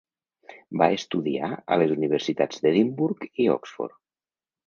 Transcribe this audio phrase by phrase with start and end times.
[0.81, 3.97] Va estudiar a les Universitats d'Edimburg i Oxford.